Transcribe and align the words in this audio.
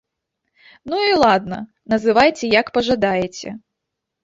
Ну 0.93 0.97
і 1.09 1.13
ладна, 1.25 1.59
называйце 1.95 2.51
як 2.59 2.75
пажадаеце. 2.79 3.49